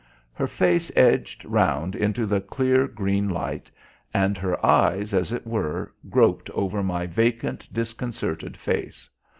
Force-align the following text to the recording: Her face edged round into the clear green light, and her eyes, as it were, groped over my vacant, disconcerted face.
Her 0.33 0.47
face 0.47 0.91
edged 0.95 1.45
round 1.45 1.95
into 1.95 2.25
the 2.25 2.41
clear 2.41 2.87
green 2.87 3.29
light, 3.29 3.69
and 4.11 4.35
her 4.35 4.65
eyes, 4.65 5.13
as 5.13 5.31
it 5.31 5.45
were, 5.45 5.93
groped 6.09 6.49
over 6.49 6.81
my 6.81 7.05
vacant, 7.05 7.71
disconcerted 7.71 8.57
face. 8.57 9.07